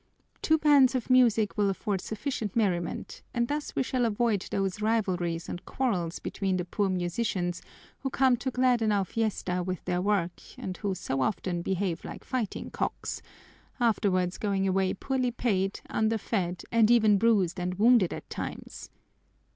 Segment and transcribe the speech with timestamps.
[0.41, 5.47] Two bands of music will afford sufficient merriment and thus we shall avoid those rivalries
[5.47, 7.61] and quarrels between the poor musicians
[7.99, 12.23] who come to gladden our fiesta with their work and who so often behave like
[12.23, 13.21] fighting cocks,
[13.79, 18.89] afterwards going away poorly paid, underfed, and even bruised and wounded at times.